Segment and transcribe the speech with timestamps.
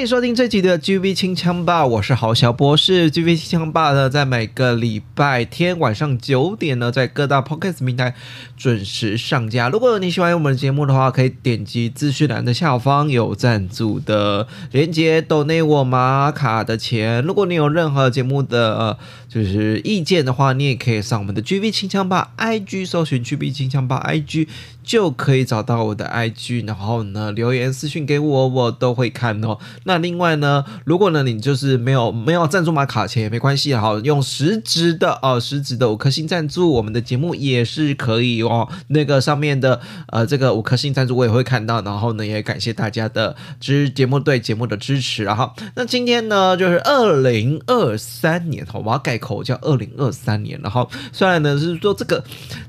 [0.00, 3.10] 欢迎收听这集的 GV 清枪吧，我是郝小博士。
[3.10, 8.14] GV 清枪吧呢，在每个礼拜天晚上九点呢，在各大 Podcast 平台
[8.56, 9.68] 准时上架。
[9.68, 17.22] 如果你喜欢我们的节目的话，可以点击资讯栏的下方有赞助的连接，抖内我玛卡的钱。
[17.22, 24.48] 如果你有任何节目的呃就是意见的话，你也可以上我们的 GV 清枪吧 IG 搜寻 GV 清枪吧 IG。
[24.90, 29.56] 就可以找到我的 IG，然后呢，留言私信给我，我都会看哦。
[29.84, 38.68] 那另外呢，如果呢你就是没有没有赞助马卡钱也没关系，好，用实质的哦，实质的五颗星赞助我们的节目也是可以哦。
[38.88, 52.24] 那个上面的呃这个五颗星赞助我也会看到，然后呢也感谢大家的支节目对节目的支持，然后那今天呢就是二零二三年，好，我要改口叫二零二三年，然后虽然呢是说这个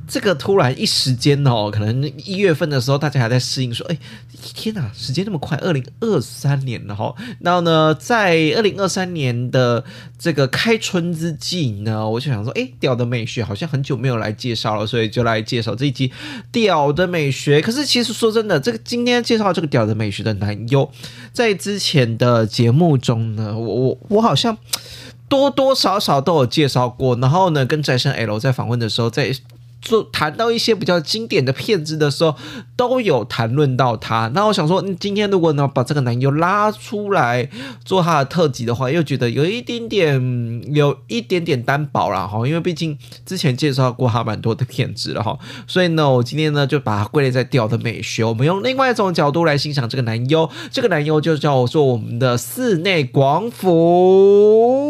[0.08, 2.11] 这个突然一时间哦，可能。
[2.17, 3.98] 一月份的时候，大家还在适应，说：“哎，
[4.54, 9.84] 天哪，时间那么快，二零二三年了哈。”然后呢，在二零二三年的
[10.17, 16.12] 这个开春之际呢，我就想说：“哎，屌的美学好像很久没有来介绍了，所以就来介绍这一集
[16.52, 20.89] 屌的美学。”可是其实说真的，这个今天介绍这个屌的美学的男优，
[21.34, 24.58] 在之前的节目中呢，我我我好像
[25.28, 27.16] 多多少少都有介绍过。
[27.17, 29.34] 然后呢，跟宅生 L 在访问的时候，在
[29.81, 32.35] 做谈到一些比较经典的片子的时候，
[32.75, 34.29] 都有谈论到他。
[34.33, 37.49] 那我想说，今天如果呢把这个男优拉出来
[37.83, 42.47] 做他的特辑的话，又觉得有一点点有一点点单薄了哈。
[42.47, 45.37] 因为毕竟之前介绍过他蛮多的片子了哈，
[45.67, 48.23] 所以呢，我今天呢就把它归类在屌的美学。
[48.23, 54.80] 我们用另外一种角度来欣赏这个男优，这个男优就叫做我们的寺内广府。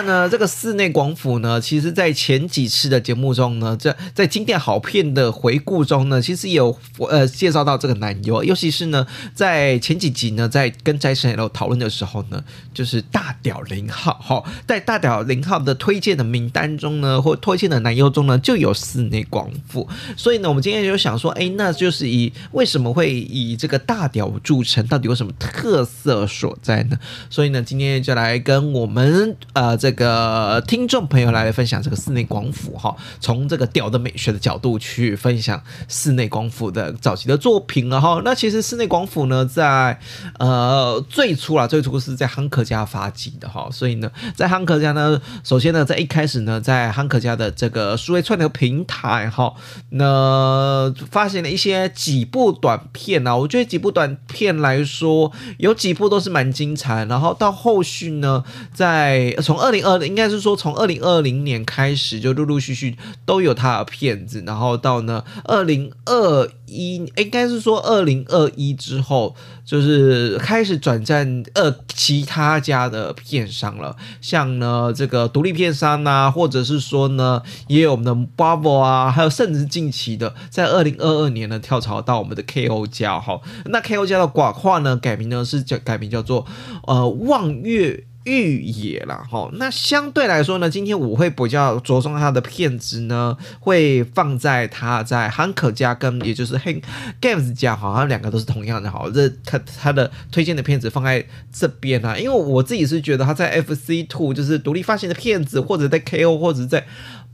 [0.00, 6.74] 那呢，这个寺内广府呢，其实在前几次的节目中呢，在在经典好片的回顾中呢，其实也有
[7.10, 19.86] 呃介绍到这个男优，尤其是呢，在前几集呢，在跟宅神 L 讨论的时候呢，就是大屌零号哈，在大屌零号的推荐的名单中呢，或推荐的男优中呢，就有寺内广府，
[20.16, 26.98] 所以呢，我们今天就想说，哎，那就是以为什么会以这个大屌著称，到底有什么特色所在呢？
[27.28, 29.76] 所以呢，今天就来跟我们呃。
[29.80, 38.22] 这这个听众朋友来分享这个室内广辅哈，从这个屌的美学的角度去分享室内广辅的早期的作品了哈。
[38.24, 39.98] 那其实室内广辅呢，在
[40.38, 49.52] 呃最初啊，最初是在汉克家发迹的哈，所以呢，在汉克家呢，首先呢，在一开始呢，在汉克家的这个数位串流平台哈，
[49.88, 86.44] 那发现了一些几部短片啊，我觉得几部短片来说，有几部都是蛮精彩，然后到后续呢，在从二二零二零应该是说，从二零二零年开始就陆陆续续都有他的片子，然后到呢二零二一应该是说二零二一之后，就是开始转战呃其他家的片商了，像呢这个独立片商啊，或者是说呢也有我们的 Bravo 啊，还有甚至近期的在二零二二年呢跳槽到我们的 KO 家哈，那 KO 家的寡话呢改名呢是叫改名叫做
[86.88, 88.06] 呃望月。
[88.24, 96.82] 玉野啦，哈，那相对来说呢，今天我会比较着重他的片子呢，会放在他在汉克家跟也就是 Hank
[97.18, 106.86] Games 家，好像两个都是同样的，好，这他他的推荐的片子放在这边啊，因为我自己是觉得他在 FC Two 就是独立发行的片子，或者在 KO 或者在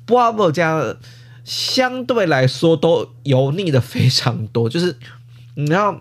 [0.07, 0.97] Bravo 家，
[1.45, 4.97] 相对来说都油腻的非常多，就是
[5.57, 6.01] 你要。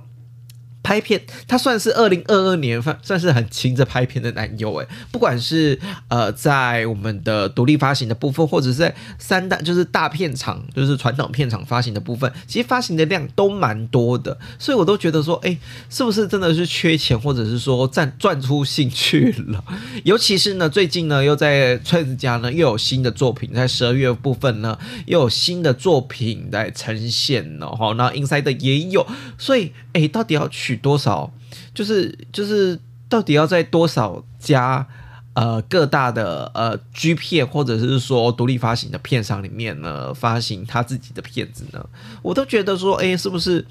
[0.85, 5.79] 拍片，他算是二零二二年算算是很勤着拍片的男优诶，不管是
[6.09, 15.57] 呃在我们的独立发行的部分，或者是在三大就是大片场，就是传统片场发行的部分，其实发行的量都蛮多的，所以我都觉得说，哎，
[15.89, 19.63] 是不是真的是缺钱，或者是说赚赚出兴趣了？
[20.05, 24.77] 尤其是呢，最近呢又在崔子家呢又有新的作品，在十二月部分呢
[25.07, 29.07] 又有新的作品来呈现了哈，那 Inside 也有，
[29.39, 31.31] 所以哎，到底要取多少？
[31.73, 34.85] 就是就是，到底要在多少家
[35.33, 41.85] 呃各大的呃 G 片或者是说独立发行的片商里面呢发行他自己的片子呢，
[42.21, 43.65] 我都觉得说，哎，是不是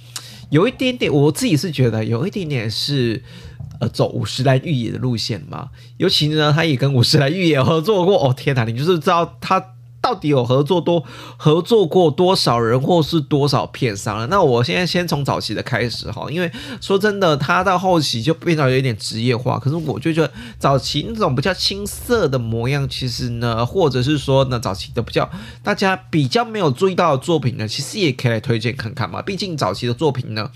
[0.50, 1.12] 有一点点？
[1.12, 3.22] 我自己是觉得有一点点是
[3.80, 5.68] 呃走五十岚裕也的路线嘛，
[5.98, 8.28] 尤其呢，他也跟五十岚裕也合作过。
[8.28, 9.73] 哦天哪，你就是知道他。
[10.04, 11.02] 到底有合作多
[11.38, 14.26] 合作过多少人，或是多少片商了？
[14.26, 19.58] 那我现在先从早期的开始哈，因为说真的，他到后期就变得有点职业化。
[19.58, 25.30] 可是我就觉得早期那种比较青涩的模样，其实呢，或者是说呢，早期的比较
[25.62, 29.22] 大家比较没有注意到的作品呢，其实也可以来推荐看看嘛。
[29.22, 30.50] 毕竟早期的作品呢。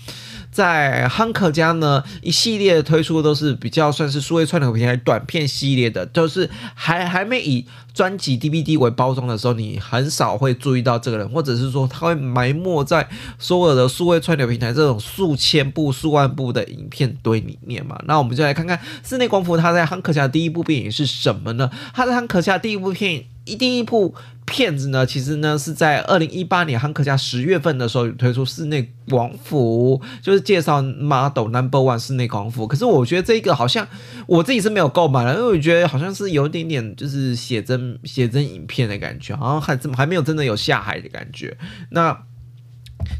[0.51, 13.07] 在汉克家呢，一系列推出都是比较算是数位串流平台短片系列的，就是还还没以专辑 DVD 为包装的时候，你很少会注意到这个人，或者是说他会埋没在
[13.37, 17.99] 所有的数位串流平台这种数千部、数万部的影片堆里面嘛。
[18.05, 21.69] 那我们就来看看室内光伏他在汉克家的第一部电影是什么呢？
[21.93, 23.25] 他在汉克家的第一部片。
[23.45, 24.13] 一第一部
[24.49, 32.67] 片子呢，其实呢是在二零一八年汉克家十月份的时候推出室内广府，就是介绍 Model Number One 室内广府。
[32.67, 33.87] 可是我觉得这个好像
[34.27, 41.57] 我自己是没有购买了，因为我觉得好像是有一点点就是写真写真影片的感觉，好像还怎么还没有真的有下海的感觉。
[41.91, 42.17] 那。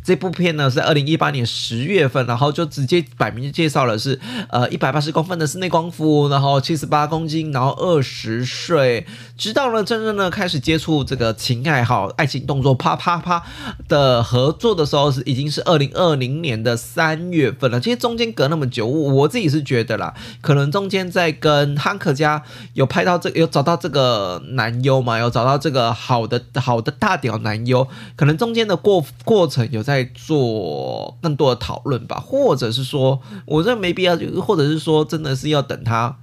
[0.03, 9.05] 这部片呢是二零一八年十月份，然后就直接摆明就介绍了是呃一百八十公分的室内光夫，然后七十八公斤，然后二十岁，
[9.37, 13.43] 直到呢真正呢开始接触这个情爱好爱情动作啪啪啪
[13.87, 17.79] 的合作的时候是已经是二零二零年的三月份了。
[17.79, 22.41] 其实中间隔那么久，我自己是觉得啦，可能中间在跟汉克家
[22.73, 29.68] 有拍到这，有找到这个男优嘛，有找到这个好的好的大屌男优，可能中间的过过程。
[29.69, 36.17] 有在做更多的讨论吧，或者是说，我认为没必要，或者是说，真的是要等他，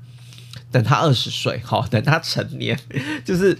[0.70, 2.78] 等他二十岁，好，等他成年，
[3.24, 3.58] 就是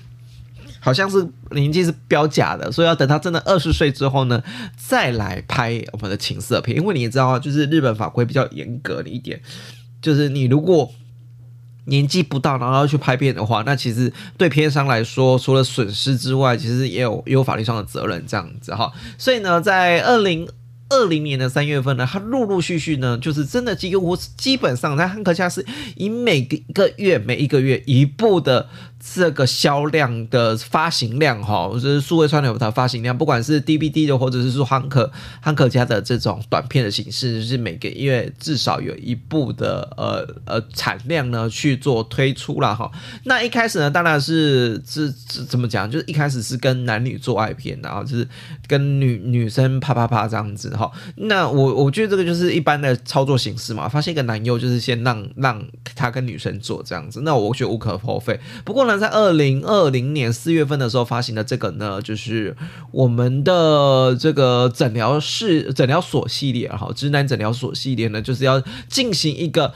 [0.81, 4.43] 好像是年纪是标假的，所以要等他真的二十岁之后呢，
[4.77, 9.41] 再来拍我们的情色片，因为你也知道，就是日本法规比较严格的一点，
[10.01, 10.93] 就是你如果。
[11.87, 18.93] 年纪不到，然后要去拍片的话，那其实对片商来说，除了损失之外，其实也有也有法律上的责任这样子哈。
[19.19, 20.49] 所以呢，在二零
[20.89, 25.65] 二零年的三月份呢，他陆陆续续呢，就是真的几乎基本上在汉克家是
[25.97, 28.69] 以每个一个月每一个月一部的。
[28.99, 35.11] 这个销量的发行量哈，就是数位串流的发行量，不管是 DVD 的，或者是说汉克
[35.41, 42.91] 汉克家的这种短片的形式，就是每个月至少有一部的呃呃产量呢去做推出了哈。
[43.25, 48.27] 那一开始呢，当然是是是怎么讲，就是一开始是跟男女做爱片，然后就是
[48.67, 50.91] 跟女女生啪啪啪这样子哈。
[51.17, 55.65] 那我我觉得这个就是一般的操作形式嘛，发现一个男优就是先让让
[55.95, 58.39] 他跟女生做这样子，那我觉得无可厚非。
[58.65, 58.99] 不过呢。
[58.99, 62.57] 在二零二零年四月份的时候发行的这个呢，就是
[62.91, 69.75] 我们的这个诊疗室诊疗所系列，哈，直男诊疗所系列呢，就是要进行一个。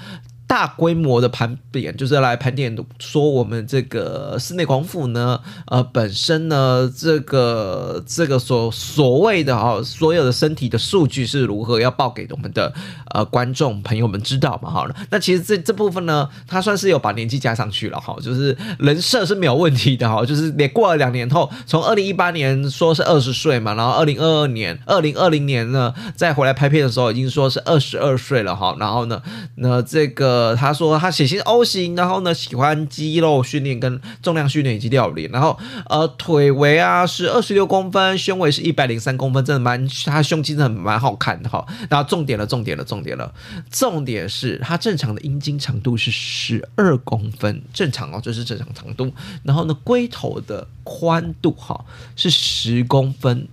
[0.50, 12.72] 大规模的盘点，就是来盘点说我们这个室内广府呢，呃，本身呢，这个这个所所谓的哈，所有的身体的数据是如何要报给我们的
[13.14, 14.68] 呃观众朋友们知道嘛？
[14.68, 29.22] 好了，那其实这这部分呢，他算是有把年纪加上去了哈，就是人设是没有问题的哈，就是连过了两年后，从二零一八年说是二十岁嘛，然后二零二二年、二零二零年呢再回来拍片的时候，已经说是二十二岁了哈，然后呢，
[29.54, 30.39] 那这个。
[30.40, 41.66] 呃，他说他血型 O 型，然后呢喜欢肌肉训练跟重量训练以及料理，然后呃腿围啊是二十六公分，胸围是一百零三公分，真的蛮他胸肌真的蛮好看的哈。
[41.90, 43.30] 然后重点了，重点了，重点了，
[43.70, 49.12] 重点是他正常的阴茎长度是十二公分，正常哦，这、就是正常长度。
[49.42, 51.84] 然后呢龟头的宽度哈
[52.16, 53.46] 是十公分。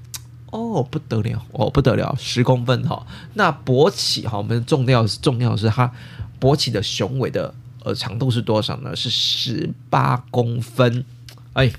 [0.50, 3.06] 哦，不得了，哦不得了，十公分哈。
[3.34, 5.92] 那勃起哈，我们重要重要的是它
[6.40, 7.54] 勃起的雄伟的
[7.84, 8.96] 呃长度是多少呢？
[8.96, 11.06] 是十八公分，
[11.54, 11.72] 哎。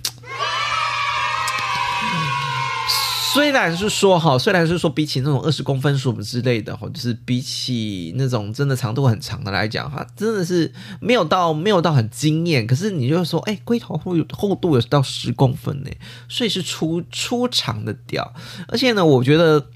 [3.30, 12.66] 虽然是说哈，虽然是说比起那种二十公分什么之类的哈，就是比起那种真的长度很长的来讲哈，真的是没有到没有到很惊艳。
[12.66, 15.90] 可是你就说，哎，龟头会有厚度有到十公分呢，
[16.28, 18.34] 所以是出出长的屌。
[18.66, 19.66] 而且呢，我觉得。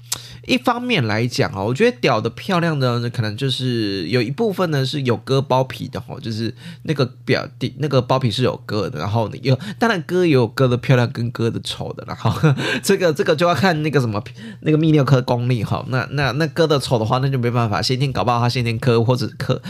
[0.45, 12.29] 一方面来讲啊，我觉得屌的漂亮的可能就是有一部分呢是有割包皮的哈，就是那个表底那个包皮是有割的，然后有当然割也有割的漂亮跟割的丑的，然后
[12.83, 14.21] 这个这个就要看那个什么
[14.61, 19.61] 那个泌尿科功力哈，那那那割的丑的话那就没办法，先天搞不好他先天割或者割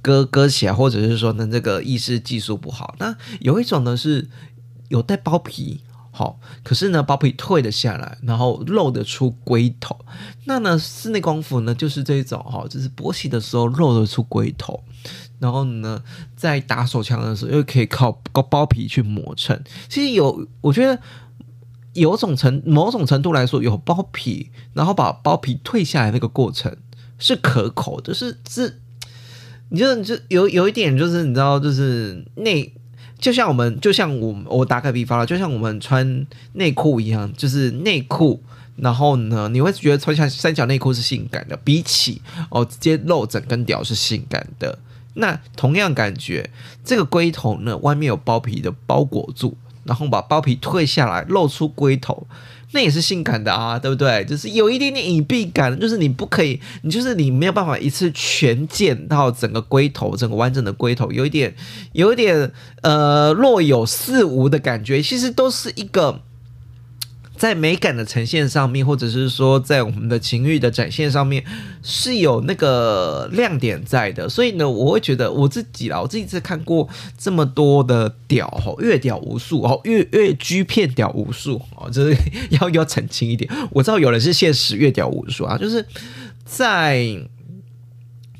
[0.00, 2.94] 割割起来，或者是说呢这个意识技术不好。
[2.98, 4.28] 那有一种呢是
[4.88, 5.82] 有带包皮。
[6.14, 9.98] 好，可是呢，包皮退了下来，然后露得出龟头。
[10.44, 14.84] 那呢，室内光辅呢，就是这种哈，就是勃起的时候露得出龟头，
[15.38, 16.02] 然后呢，
[16.36, 18.12] 在打手枪的时候又可以靠
[18.50, 19.58] 包皮去磨蹭。
[19.88, 21.00] 其实有，我觉得
[21.94, 26.76] 有种程某种程度来说，有包皮，然后把包皮退下来那个过程
[27.18, 28.82] 是可口的，是是，
[29.70, 32.70] 你就就有有一点就是你知道，就是那。
[33.22, 38.42] 就像我们，就像我，我打个比方了，就像我们穿内裤一样，就是内裤，
[38.74, 44.76] 然后呢，你会觉得穿下三角内裤是性感的，比起哦直接露整根屌是性感的。
[45.14, 46.50] 那同样感觉，
[46.84, 52.26] 这个龟头呢，外面有包皮的包裹住，然后把包皮退下来，露出龟头。
[52.72, 54.24] 那也是性感的啊，对不对？
[54.24, 61.54] 就是有一点点隐蔽感，就是你不可以，你就是你没有办法一次全见到整个龟头，整个完整的龟头，有一点，
[61.92, 62.50] 有一点
[62.82, 66.20] 呃若有似无的感觉，其实都是一个。
[67.42, 71.44] 在美感的呈现上面，或者是说在我们的情欲的展现上面，
[71.82, 74.28] 是有那个亮点在的。
[74.28, 82.16] 所以呢，我会觉得我自己啦，我自己在看过这么多的屌吼，越屌无数哦，越越 G 片屌无数哦，就是
[82.50, 83.52] 要要澄清一点。
[83.72, 85.84] 我知道有人是现实越屌无数啊，就是
[86.44, 87.26] 在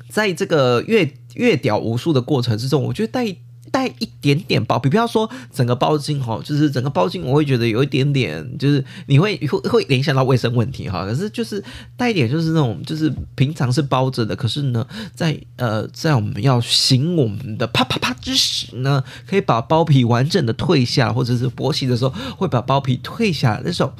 [0.07, 3.35] 在这个越越屌无数的过程之中，我觉得带。
[3.71, 11.05] 带一点点包皮，不要说整个包茎哈，就是整个包茎，我会觉得有一点点，就是你会会会联想到卫生问题哈。
[11.05, 11.63] 可是就是
[11.97, 23.91] 带一点，就是那种就是平常是包着的，可是呢，在呃在我们要行我们的啪啪啪之时呢，可以把包皮完整的退下，或者是勃起的时候会把包皮退下那种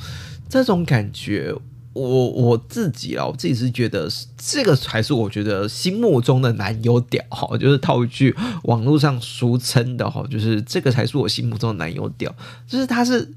[0.48, 1.54] 这种感觉。
[1.94, 12.34] 我我自己啊，我自己是觉得这个才是我觉得心目中的男友屌哈，就是套一句网络上俗称的哈，就是这个才是我心目中的男友屌，
[12.68, 13.34] 就是他是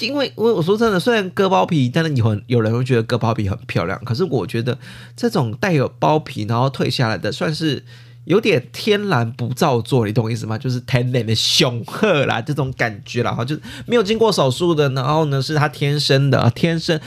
[0.00, 4.78] 因为我我说真的，虽然割包皮，但是有有人会觉得割包皮很漂亮，可是我觉得
[5.16, 7.84] 这种带有包皮然后退下来的算是。
[8.24, 10.56] 有点天然不造作，你懂我意思吗？
[10.56, 17.00] 就是天然的雄鹤啦，这种感觉啦，哈，就是没有经过手术的，然后呢，是他天生的，天生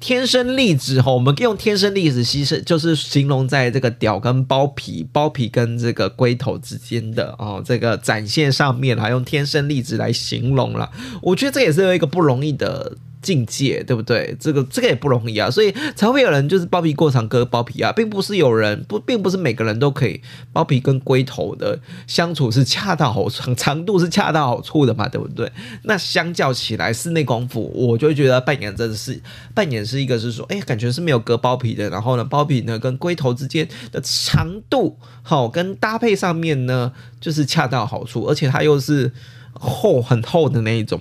[0.00, 1.12] 天生丽质哈。
[1.12, 10.90] 我们可以用天生丽质，其实就是形容在这个屌跟包皮、包皮跟这个龟头之间的哦，这个展现上面，哈用天生丽质来形容了。
[11.20, 12.96] 我觉得这也是一个不容易的。
[13.22, 14.36] 境界对不对？
[14.40, 20.20] 这个这个也不容易啊，所以才会有人就是包皮过长割包皮啊，并不是有人不，并不是每个人都可以
[20.52, 25.50] 包皮跟龟头的相处是恰到好处，长度是恰到好处的嘛，对不对？
[25.84, 29.20] 那相较起来，室内功夫我就觉得扮演真的是
[29.54, 39.12] 扮演是一个是说，哎，感觉是没有割包皮的，然后呢，包皮呢跟龟头之间的长度好跟搭配上面呢，就是恰到好处，而且它又是
[39.52, 41.00] 厚很厚的那一种。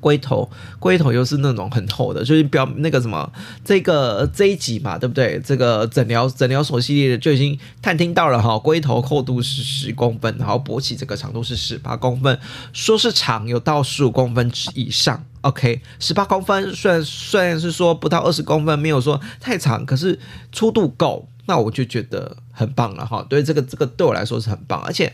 [0.00, 3.30] 龟头，龟头又是那种很厚的，就是表那个什么，
[3.64, 5.40] 这个这一集嘛，对不对？
[5.44, 12.38] 这个诊疗诊疗所系列的就已经探听到了哈，龟头厚度是十公分，然后勃起这个长度是十八公分，
[12.72, 15.24] 说是长有到十五公分之以上。
[15.42, 20.18] OK，十八公分虽然虽然是说不到二十公分，没有说太长，可是
[20.52, 23.24] 粗度够，那我就觉得很棒了哈。
[23.28, 25.12] 对，这个这个对我来说是很棒，而且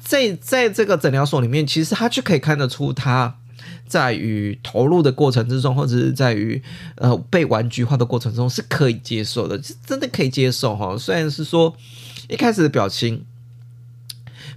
[0.00, 3.36] 在在这个诊疗所里面，其实他就可以看得出他。
[3.86, 6.62] 在于投入的过程之中，或者是在于
[6.96, 10.96] 呃被玩具化的过程中，是可以接受的，是真的可以接受哈。
[10.98, 11.76] 虽然是说
[12.28, 13.24] 一开始的表情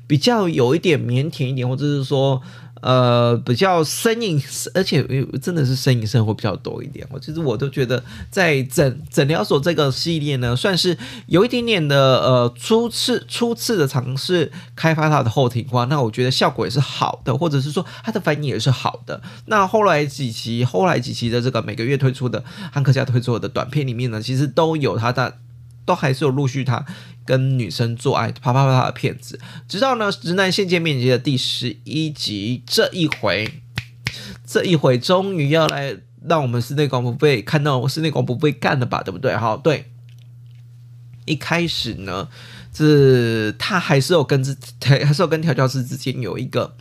[0.08, 2.42] 比较有一点腼腆一点，或者是说。
[2.82, 4.42] 呃，比较生硬，
[4.74, 5.04] 而且
[5.42, 7.08] 真的是生硬生活比较多一点。
[7.12, 15.86] 我其实我都觉得，在诊诊疗所这个系列呢，算是有一点点的呃初次初次的尝试开发它的后庭花。
[15.86, 19.22] 那我觉得效果也是好的，或者是说它的反应也是好的。
[19.48, 25.38] 那后来几期，后来几期的这个每个月推出的汉克家推出的短片里面呢，其实都有它的。
[25.88, 26.86] 都还是有陆续他
[27.28, 33.62] 跟女生做爱啪啪啪啪的片子，直到呢直男现见面积的第十一集，这一回，
[34.46, 39.36] 这一回终于要来让我们室内广播被看到，室内广播被干了吧，对不对？
[39.36, 39.92] 好，对。
[41.26, 42.30] 一开始呢，
[42.74, 46.74] 是他还是有跟自还是有跟调教师之间有一个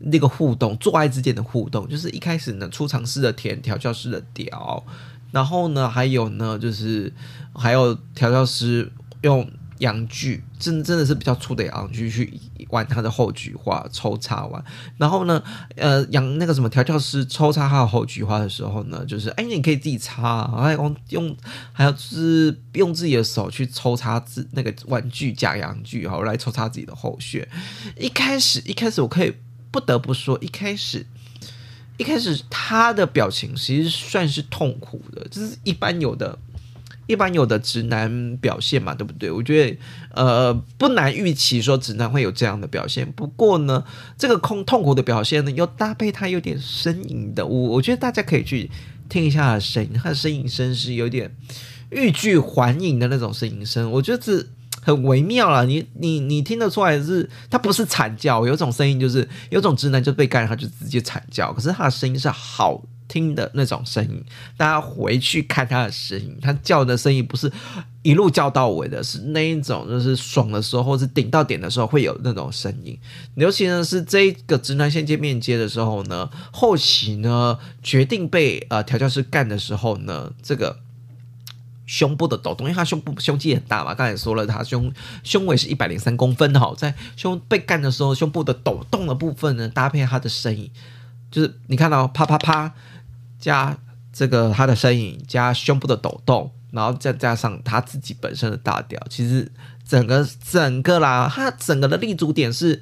[0.00, 4.84] 那个互动，做爱之间的互动，就是一开始呢初尝试的舔调教师的屌。
[5.30, 7.12] 然后呢，还有呢，就是
[7.54, 8.90] 还有调教师
[9.22, 12.32] 用阳具，真真的是比较粗的阳具去
[12.68, 14.64] 玩他的后菊花抽插完，
[14.96, 15.42] 然后呢，
[15.76, 21.36] 呃，养那个什么调教师抽插他的后菊花的时候呢，就是哎，你可以自己插，还用用，
[21.72, 27.48] 还有就是用自己的手去抽插自那个玩具假阳具，好来抽插自己的后穴。
[27.98, 29.34] 一开始一开始我可以
[29.70, 31.04] 不得不说，一开始
[31.96, 36.38] 一开始他的表情其实算是痛苦的，就是一般有的。
[37.06, 39.30] 一般有的直男表现嘛，对不对？
[39.30, 39.78] 我觉得
[40.14, 43.10] 呃不难预期说直男会有这样的表现。
[43.12, 43.84] 不过呢，
[44.16, 48.70] 这个空痛苦的表现呢，又搭配他有点呻吟的，我我觉得大家可以去
[49.08, 51.30] 听一下他的声音，他的呻吟声是有点
[51.90, 54.48] 欲拒还迎的那种呻吟声，我觉得是
[54.80, 55.64] 很微妙啦。
[55.64, 62.82] 你你你听得出来是，他不是惨叫，有种声音就是有种直男就被干，他就直接惨叫，可是他的声音是好。
[63.14, 64.20] 听的那种声音，
[64.56, 67.50] 大家回去看他的声音，他叫的声音不是
[68.02, 72.98] 一路叫到尾的，是那一种，就是爽的时候，或是顶到点的时候会有那种声音。
[73.36, 80.80] 尤其呢是这个直男线接面接的时候呢，后期呢决定被呃调教师干的时候呢，这个
[81.86, 84.92] 胸部的抖动，因为他胸部胸肌很大嘛，刚才说了他胸
[85.22, 90.68] 胸围是一百零三公分哈，在胸被干的时候，胸部的抖动的部分呢，搭配他的声音，
[91.30, 92.74] 就是你看到啪啪啪。
[93.44, 93.76] 加
[94.10, 99.52] 这个他的身影，加胸部的抖动，然后再加上他自己本身的大屌，其实
[99.86, 102.80] 整个整个啦，他整个的立足点是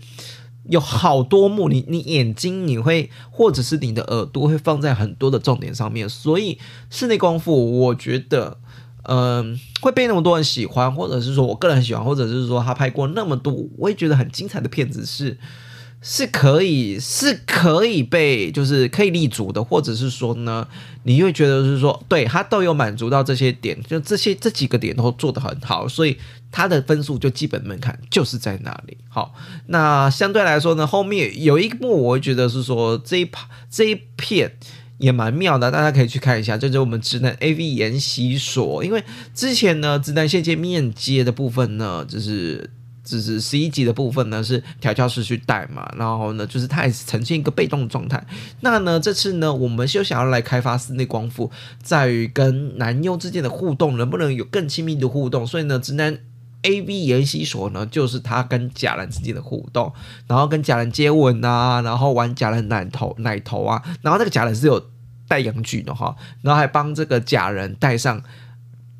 [0.68, 8.58] 有好多幕，你你眼睛你会或者是你的耳朵会放在很多的重点上面，所以室内功夫，我觉得
[9.02, 15.04] 嗯、会被那么多人喜欢，或者是说我个人很喜欢，或者是说他拍过那么多我也觉得很精彩的片子。
[15.04, 15.36] 是
[16.04, 20.66] 是可以，是可以被，就是可以立足的，或者是说呢，
[21.04, 26.18] 你会觉得是说，对他都有满足到这些点，就这些这几个点都做得很好，所以
[26.50, 28.96] 他的分数就基本门槛就是在那里。
[29.08, 29.32] 好，
[29.66, 34.56] 那相对来说呢，后面有一幕我会觉得是说这一趴这一片
[34.98, 42.70] 也蛮妙的，大家可以去看一下，就是我们直男 AV 研习所，因为之前呢，直男线接面接的部分呢，就是。
[43.04, 48.24] 只是十一集的部分呢，是调教师去带嘛，然后呢，就是他也是呈现一个被动的状态。
[48.60, 51.50] 那呢，这次呢，我们就想要来开发室内光复，
[51.82, 55.46] 在于跟男优之间的互动，能不能有更亲密的互动？
[55.46, 56.16] 所以呢，直男
[56.62, 59.92] AV 研习所呢，就是他跟假人之间的互动，
[60.28, 64.80] 然后跟假人接吻啊，然后玩假人奶头奶头啊，然后那个假人是有
[65.26, 68.22] 带阳具的哈，然后还帮这个假人戴上。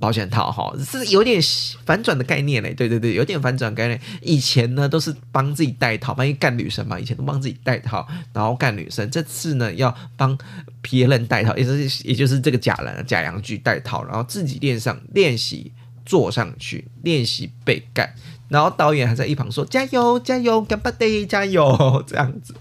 [0.03, 1.41] 保险套哈，是有点
[1.87, 4.01] 反转的概念嘞，对对对，有点反转概念。
[4.21, 9.09] 以前呢都是帮自己带套，万一干女生嘛，以前都帮自己带套，然后干女生。
[9.13, 10.37] 这次呢要帮
[10.81, 15.71] 别人带套，也就是也就是这个假人假阳具带套，然后自己练上练习
[16.05, 18.13] 坐上去练习被干，
[18.49, 22.53] 然后导演还在一旁说加油加油干巴爹加油 这样子，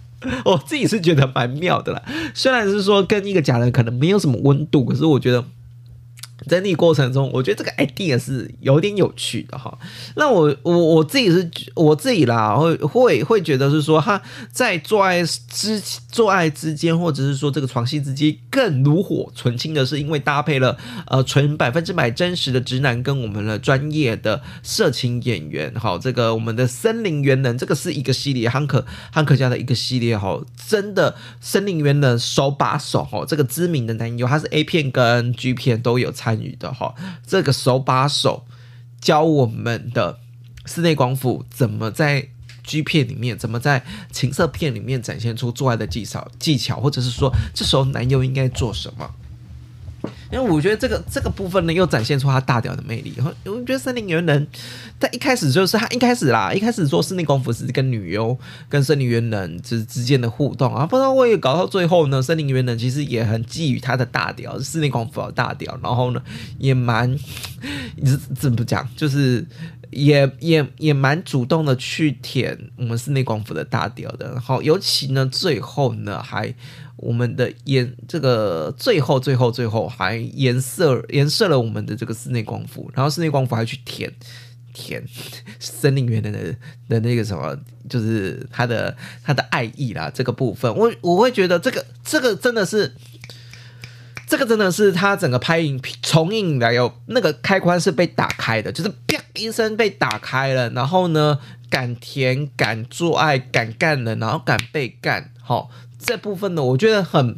[0.46, 2.04] 我自己是觉得蛮妙的啦。
[2.36, 5.44] 虽然是说跟一个假人可能没有什么温度，可是我觉得。
[6.48, 9.78] 在那个过程中，我觉得这个 idea 是有点有趣的哈。
[10.16, 14.20] 那我我我自己是我自己啦，会会会觉得是说，他
[14.52, 20.76] 在做爱之做爱之间，或者是说这个床戏之间更炉火纯青的是，因为搭配了
[21.06, 25.72] 呃纯百分之百真实的直男跟我们的专业的色情演员。
[25.76, 30.42] 好，这个我们的森林原人，这个是一个系列，汉克汉克家的一个系列哈。
[30.68, 36.31] 真的森林原人手把手哈，这个知名的男优，他是 A 片跟 G 片都有参。
[36.32, 36.96] 参与的哈，
[37.28, 38.46] 这个手把手
[39.02, 40.18] 教我们的
[40.66, 42.26] 室内光伏，怎么在
[42.64, 49.14] G 片里面，怎么在情色片里面展现出做爱的技巧技巧，或者是说，这时候男友应该做什么？
[50.32, 53.14] 因为我觉得这个这个部分呢，又展现出他大屌的魅力。
[53.18, 54.48] 然后我觉得森林猿人，
[55.00, 58.38] 他一开始就是他一开始啦，一开始做室内功夫是跟女优
[58.70, 66.22] 跟森林猿人之之间的互动啊，不知道为搞到最后呢，森林猿人其实也很觊觎他的大屌，室内功夫的大屌，然后呢，
[66.58, 67.18] 也蛮，
[68.40, 69.46] 怎么讲，就是
[69.92, 74.32] 也也也蛮主动的去舔我们室内功夫的大屌的。
[74.32, 76.54] 然后尤其呢，最后呢还。
[76.98, 84.14] 我们的颜这个最后最后最后还颜色颜色了我们的这个室内功夫，然后室内功夫还去舔
[84.72, 85.04] 舔
[85.60, 86.56] 森林园的的
[86.88, 87.58] 的那个什么，
[87.90, 92.94] 就是他的他的爱意啦，这个部分我我会觉得这个这个真的是
[94.32, 101.38] 这个真的是他整个拍影重映的有那个开关是被打开的，就是啪一声被打开了，然后呢
[101.70, 105.70] 敢甜敢做爱敢干人，然后敢被干好。
[106.00, 107.38] 这部分呢，我觉得很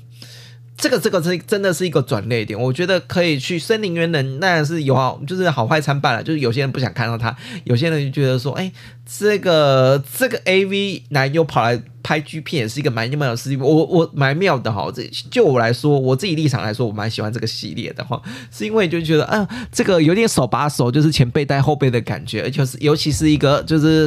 [0.78, 8.72] 这个这个是真的是一个转捩点，我觉得可以去森林园人，那是有好就是好坏参半了，就是有些人不想看到他，有些人就觉得说，哎，
[9.06, 11.82] 这个这个 AV 男优跑来。
[12.04, 14.92] 拍 G 片也是一个蛮妙的事情，我我蛮妙的哈。
[14.94, 24.06] 这就我来说，我自己立场来说，我蛮喜欢这个系列的哈，是因为就觉得啊，这个有点手把手，就是前辈带后辈的感觉，而且是尤其是一个就是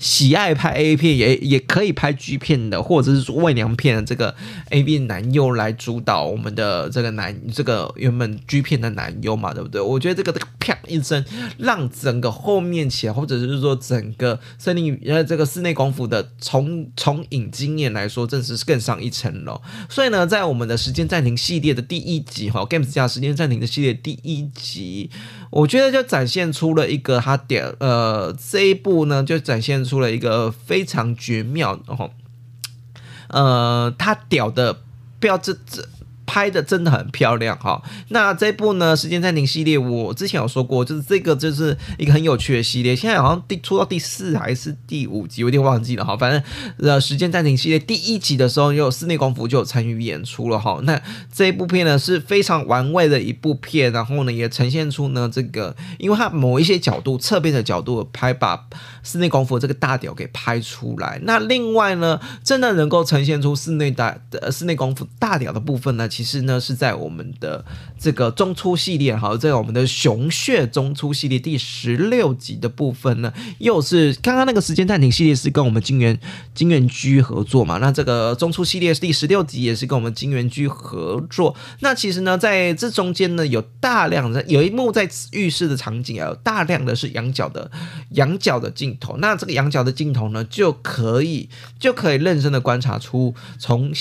[0.00, 4.34] 喜爱拍 A 片也也可以拍 G 片的，或者是说伪娘片的这个
[4.70, 9.80] A V 男优来主导我们的这个男这个原本 G 片的男优嘛，对不对？
[9.80, 11.24] 我觉得这个这个啪一声，
[11.56, 14.27] 让整个后面起来，或者是说整个
[14.58, 19.60] 森林呃这个室内功夫的从从影经验来说，真是更上一层楼。
[19.88, 25.10] 所以呢，在我们的时间暂停系列的第一集哈，Games 加时间暂停的系列第一集，
[25.50, 32.10] 我觉得就展现出了一个他点呃这一部呢，就展现出了一个非常绝妙的哈，
[33.28, 34.80] 呃，他屌的
[35.20, 35.88] 标志这。
[36.28, 46.14] 拍的真的很漂亮哈，那这部呢，时间暂停系列，我之前有说过，就是这个就是一个很有趣的系列，现在好像第出到第四还是第五集，有点忘记了哈。
[46.14, 46.42] 反正
[46.80, 50.78] 呃，时间暂停系列第一集的时候，有室内功夫就有参与演出了哈。
[50.82, 51.00] 那
[51.32, 58.66] 这一部片呢是非常玩味的一部片，然后呢也呈现出呢这个，因为它某一些角度侧边的角度拍把
[59.08, 61.18] 室内功夫这个大屌给拍出来。
[61.22, 67.64] 那另外呢，真的能够呈现出室内大的室内功夫大屌的部分呢，其实呢，是在我们的
[67.98, 76.20] 这个中出系列，好，在我们的熊血中出系列第十六集的部分呢，又是刚刚那个时间暂停系列是跟我们金源
[76.54, 77.78] 金源居合作嘛？
[77.78, 81.56] 那这个中出系列第十六集也是跟我们金源居合作。
[81.80, 87.70] 那其实呢，在这中间呢，有大量的有一幕在浴室的场景啊，有大量的是仰角的
[88.10, 89.16] 仰角的镜头。
[89.18, 93.92] 那这个仰角的镜头呢，就可以就可以认真的观察出从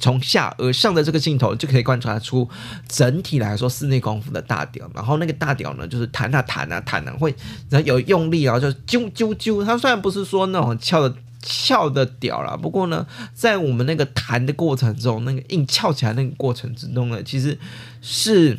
[0.00, 1.52] 从下而上的这个镜头。
[1.62, 2.48] 就可以观察出
[2.88, 7.32] 整体来说室内功夫的大屌，然后那个大屌呢，就是弹啊弹啊弹啊，会
[7.68, 9.64] 然后有用力啊，就啾啾啾。
[9.64, 17.56] 它虽然不是说那种翘的翘的屌啦，不过呢，在我们那个弹的过程中，那个硬翘起来那个过程之中呢，其实
[18.00, 18.58] 是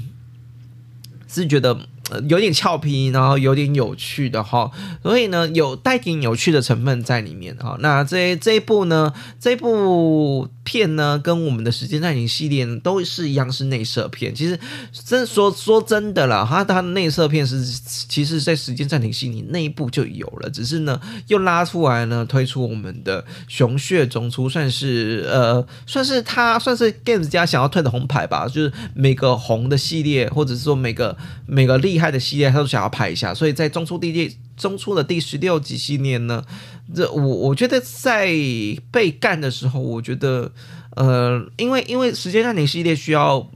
[1.28, 1.78] 是觉得。
[2.30, 4.70] 有点俏皮，然后有点有趣的哈，
[5.02, 7.78] 所以呢，有带点有趣的成分在里面哈。
[7.80, 14.34] 那这这一部呢，这一部片呢，跟我们的时间暂停系列都是一样，是内射片。
[14.34, 14.58] 其实
[15.06, 17.64] 真说说真的啦，它它的内射片是
[18.08, 34.12] 其实在时间暂停系列内部就有了，只是呢又拉出来呢推出我们的熊血中出，算是呃算是它算是 Games 家想要推的红牌吧，就是每个红的系列，或者是说每个每个厉害的系列，他都想要拍一下，所以在中出第
[34.56, 36.44] 中出的第十六集系列呢，
[36.94, 38.28] 这我我觉得在
[38.92, 40.52] 被干的时候，我觉得
[40.96, 43.50] 呃，因为因为时间暂停系列需要。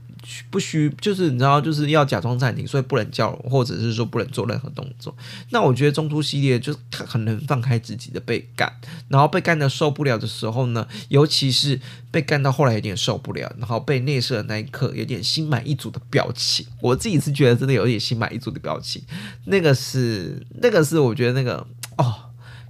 [0.50, 5.14] 不需就是你知道就是要假装暂停，所以不能叫，或者是说不能做任何动作。
[5.50, 8.72] 那我觉得中途系列就是很能放开自己的被干，
[9.08, 16.66] 然后被干的受不了的时候呢，尤其是被干到后来有点受不了，然后被内射的那一刻有点心满意足的表情。
[16.80, 19.02] 我自己是觉得真的有点心满意足的表情，
[19.46, 22.14] 那个是那个是我觉得那个哦，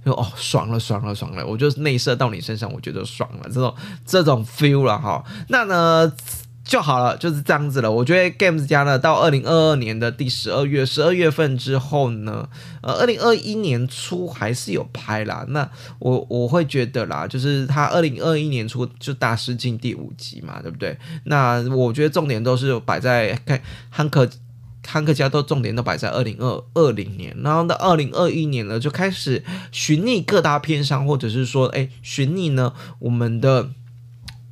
[0.05, 5.23] 就哦爽了爽了爽了，我就内射到你身上，我觉得爽了这种这种 feel 了哈。
[5.49, 6.13] 那呢？
[6.69, 7.91] 就好了，就是这样子了。
[7.91, 12.47] 我觉得 Games 家呢，到二零二二年的第十二月，十二月份之后呢，
[12.83, 15.43] 呃，二零二一年初还是有拍啦。
[15.49, 20.95] 那我我会觉得啦，就是他二零二一年初就大师进第五集嘛，对不对？
[21.23, 24.29] 那我觉得重点都是摆在看汉克
[24.85, 33.71] 汉克家都重点都摆在二零二二零年，然后到二零二一年呢，就开始寻觅各大片商，或者是说，哎，寻觅呢我们的。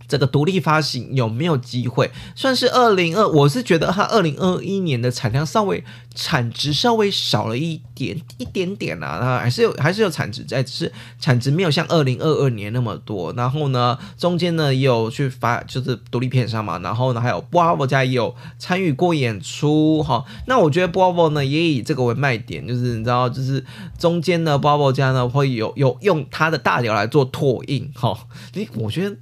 [0.08, 2.10] 这个独立发行有没有机会？
[2.36, 5.84] 算是二零二，我是觉得它二零二一年的产量稍微
[6.15, 13.34] 产值稍微少了一点一点点啊，它还是有还是有产值在，只是产值没有像二零二二年那么多。
[13.34, 20.24] 然后呢，中间呢也有去发就是独立片商嘛，然后呢还有 Bravo 家也有参与过演出哈。
[20.48, 23.63] 那我觉得 Bravo 呢也以这个为卖点，就是你知道，就是
[24.00, 28.17] 中间呢 Bravo 家呢会有有用它的大脚来做拓印哈。
[28.54, 29.15] 你我觉得。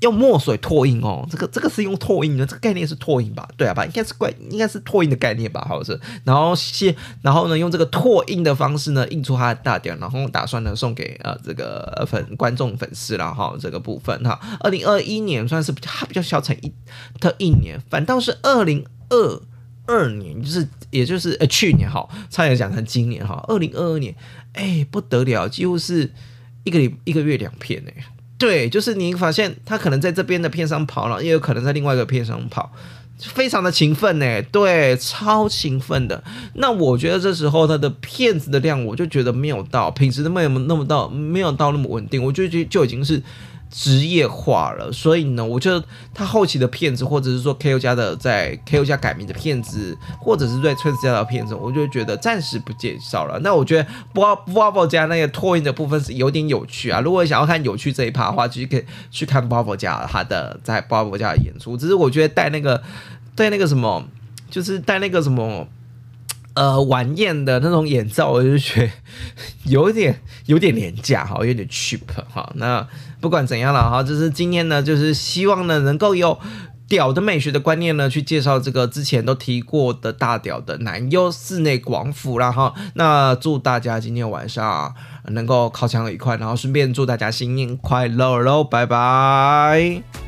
[0.00, 3.48] 用墨水拓印哦，这个这个是用拓印的，这个概念是拓印吧？
[3.56, 3.84] 对啊吧？
[3.84, 5.64] 应该是怪，应该是拓印的概念吧？
[5.68, 14.38] 好像是，然后先，然后呢，用这个拓印的方式呢，印出它的大点，然后打算呢送给呃这个粉观众粉丝了哈，这个部分哈。
[14.60, 16.72] 二零二一年算是比较比较小成一
[17.20, 19.42] 的一年，反倒是二零二
[19.86, 24.14] 二年，就是也就是呃去年哈，差点讲成今年哈，二零二二年，
[24.54, 26.12] 哎不得了，几乎是
[26.64, 28.04] 一个一个月两片哎。
[28.40, 32.72] 对，就是你发现他可能在这边的片上跑了，也有可能在另外一个片上跑，
[33.18, 36.24] 非常的勤奋呢，对，超勤奋的。
[36.54, 43.22] 那我觉得这时候他的片子的量，我就觉得没有到，品质都没有那么到，没有到那么稳定，我就觉就已经是。
[43.70, 53.38] 职业化了，所以呢，我觉得他后期的片子，或者是说 KO 家的在 KO 家改名的片子，或者是在 Twins 家的片子，我就觉得暂时不介绍了。
[53.44, 57.00] 那我觉得 Bravo 家那个拓印的部分是有点有趣啊。
[57.00, 61.76] 如果想要看有趣这一趴的话，就可以去看 Bravo 家他的在 Bravo 家的演出。
[61.76, 62.82] 只是我觉得带那个
[63.36, 64.04] 带那个什么，
[64.50, 65.68] 就是带那个什么。
[66.54, 68.92] 呃，晚宴的那种眼罩，我就觉得
[69.70, 72.00] 有点有点廉价哈，有点 cheap
[72.32, 72.50] 哈。
[72.56, 72.86] 那
[73.20, 76.38] 不管怎样了哈，就是今天呢，就是希望呢能够有
[76.88, 82.74] 屌的美学的观念呢，去介绍这个之前都提过的大屌的男优室内广府啦哈。
[82.94, 84.92] 那祝大家今天晚上
[85.28, 90.19] 能够尻枪愉快，然后顺便祝大家新年快乐喽，拜拜。